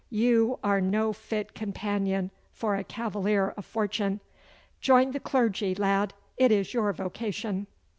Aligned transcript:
You 0.09 0.57
are 0.63 0.81
no 0.81 1.13
fit 1.13 1.53
companion 1.53 2.31
for 2.53 2.75
a 2.75 2.83
cavalier 2.83 3.49
of 3.55 3.65
fortune. 3.65 4.19
Join 4.79 5.11
the 5.11 5.19
clergy, 5.19 5.75
lad; 5.75 6.15
it 6.37 6.51
is 6.51 6.73
your 6.73 6.91
vocation. 6.91 7.67